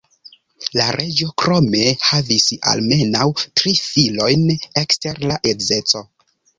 [0.79, 4.45] La reĝo krome havis almenaŭ tri filojn
[4.87, 6.09] ekster la edzeco.